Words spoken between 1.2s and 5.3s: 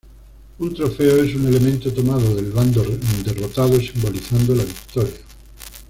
es un elemento tomado del bando derrotado simbolizando la victoria.